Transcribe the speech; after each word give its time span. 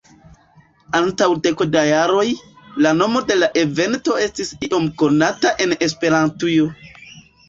Antaŭ 0.99 1.25
deko 1.47 1.65
da 1.73 1.83
jaroj, 1.87 2.23
la 2.85 2.93
nomo 3.01 3.21
de 3.31 3.37
la 3.41 3.49
evento 3.65 4.15
estis 4.29 4.49
iom 4.69 4.87
konata 5.03 5.53
en 5.67 5.77
Esperantujo. 5.89 6.67